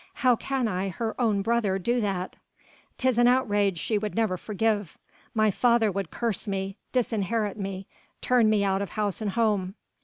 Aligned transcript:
How 0.25 0.35
can 0.35 0.67
I, 0.67 0.89
her 0.89 1.13
own 1.21 1.43
brother, 1.43 1.77
do 1.77 2.01
that? 2.01 2.35
'Tis 2.97 3.19
an 3.19 3.27
outrage 3.27 3.77
she 3.77 3.99
would 3.99 4.15
never 4.15 4.35
forgive: 4.35 4.97
my 5.35 5.51
father 5.51 5.91
would 5.91 6.09
curse 6.09 6.47
me... 6.47 6.75
disinherit 6.91 7.55
me... 7.59 7.85
turn 8.19 8.49
me 8.49 8.63
out 8.63 8.81
of 8.81 8.89
house 8.89 9.21
and 9.21 9.29
home...." 9.33 9.75